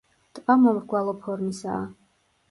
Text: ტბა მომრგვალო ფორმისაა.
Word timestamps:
ტბა 0.37 0.53
მომრგვალო 0.61 1.13
ფორმისაა. 1.25 1.83